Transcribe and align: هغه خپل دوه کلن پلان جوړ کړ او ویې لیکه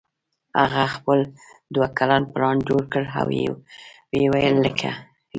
هغه 0.61 0.83
خپل 0.95 1.19
دوه 1.73 1.87
کلن 1.97 2.23
پلان 2.33 2.57
جوړ 2.69 2.81
کړ 2.93 3.03
او 3.19 3.27
ویې 4.31 4.49
لیکه 4.63 4.91